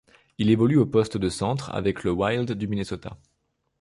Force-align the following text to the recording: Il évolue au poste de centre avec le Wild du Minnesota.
Il 0.39 0.49
évolue 0.49 0.77
au 0.79 0.87
poste 0.87 1.15
de 1.17 1.29
centre 1.29 1.69
avec 1.69 2.03
le 2.03 2.09
Wild 2.09 2.53
du 2.53 2.67
Minnesota. 2.67 3.19